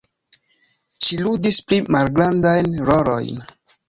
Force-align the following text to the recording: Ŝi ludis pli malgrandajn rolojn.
Ŝi 1.07 1.19
ludis 1.19 1.59
pli 1.67 1.79
malgrandajn 1.97 2.73
rolojn. 2.89 3.39